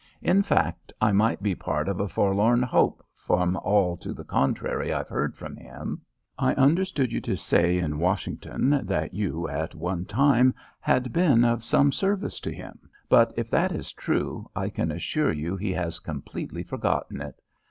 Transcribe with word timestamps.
In 0.23 0.41
fact, 0.41 0.91
I 0.99 1.11
might 1.11 1.43
be 1.43 1.53
part 1.53 1.87
of 1.87 1.99
a 1.99 2.07
forlorn 2.09 2.63
hope 2.63 3.05
from 3.13 3.55
all 3.57 3.95
to 3.97 4.13
the 4.13 4.23
contrary 4.23 4.91
I've 4.91 5.09
heard 5.09 5.35
from 5.37 5.55
him. 5.55 6.01
I 6.39 6.55
understood 6.55 7.11
you 7.11 7.21
to 7.21 7.37
say 7.37 7.77
in 7.77 7.99
Washington 7.99 8.81
that 8.87 9.13
you 9.13 9.47
at 9.47 9.75
one 9.75 10.05
time 10.05 10.55
had 10.79 11.13
been 11.13 11.43
of 11.45 11.63
some 11.63 11.91
service 11.91 12.39
to 12.39 12.51
him, 12.51 12.89
but 13.09 13.31
if 13.37 13.47
that 13.51 13.71
is 13.71 13.93
true 13.93 14.49
I 14.55 14.69
can 14.69 14.91
assure 14.91 15.31
you 15.31 15.55
he 15.55 15.71
has 15.73 15.99
completely 15.99 16.63
forgotten 16.63 17.21
it. 17.21 17.39